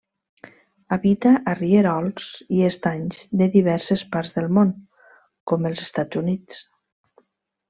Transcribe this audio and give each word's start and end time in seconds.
Habita 0.95 1.33
a 1.51 1.53
rierols 1.59 2.31
i 2.61 2.65
estanys 2.69 3.19
de 3.43 3.49
diverses 3.57 4.05
parts 4.17 4.35
del 4.39 4.49
món, 4.59 4.73
com 5.53 5.69
els 5.73 5.85
Estats 5.89 6.23
Units. 6.25 6.61